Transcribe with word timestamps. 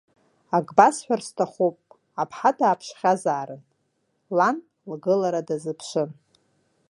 Ак 0.57 0.67
басҳәар 0.77 1.21
сҭахуп, 1.27 1.75
аԥҳа 2.21 2.51
дааԥшхьазаарын, 2.57 3.61
лан 4.37 4.57
лгылара 4.91 5.41
дазыԥшын. 5.47 6.09